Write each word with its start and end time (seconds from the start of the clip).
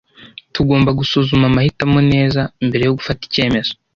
Tugomba 0.53 0.89
gusuzuma 0.99 1.45
amahitamo 1.47 1.99
neza 2.11 2.41
mbere 2.67 2.83
yo 2.85 2.95
gufata 2.97 3.21
icyemezo. 3.27 3.71